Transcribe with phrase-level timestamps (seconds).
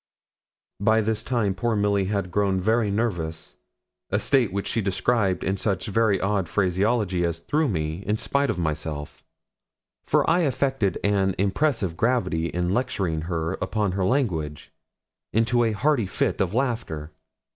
[0.79, 3.57] By this time poor Milly had grown very nervous;
[4.09, 8.49] a state which she described in such very odd phraseology as threw me, in spite
[8.49, 9.23] of myself
[10.03, 14.73] for I affected an impressive gravity in lecturing her upon her language
[15.33, 17.11] into a hearty fit of laughter.